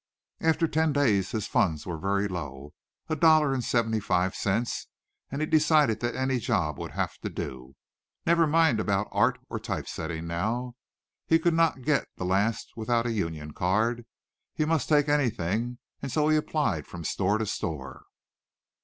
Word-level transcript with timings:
After 0.39 0.67
ten 0.67 0.93
days 0.93 1.29
his 1.29 1.45
funds 1.45 1.85
were 1.85 1.99
very 1.99 2.27
low, 2.27 2.73
a 3.07 3.15
dollar 3.15 3.53
and 3.53 3.63
seventy 3.63 3.99
five 3.99 4.35
cents, 4.35 4.87
and 5.29 5.41
he 5.41 5.45
decided 5.45 5.99
that 5.99 6.15
any 6.15 6.39
job 6.39 6.79
would 6.79 6.93
have 6.93 7.19
to 7.19 7.29
do. 7.29 7.75
Never 8.25 8.47
mind 8.47 8.79
about 8.79 9.09
art 9.11 9.37
or 9.47 9.59
type 9.59 9.87
setting 9.87 10.25
now. 10.25 10.73
He 11.27 11.37
could 11.37 11.53
not 11.53 11.83
get 11.83 12.07
the 12.15 12.25
last 12.25 12.71
without 12.75 13.05
a 13.05 13.11
union 13.11 13.53
card, 13.53 14.07
he 14.55 14.65
must 14.65 14.89
take 14.89 15.07
anything, 15.07 15.77
and 16.01 16.11
so 16.11 16.29
he 16.29 16.35
applied 16.35 16.87
from 16.87 17.03
store 17.03 17.37
to 17.37 17.45
store. 17.45 18.05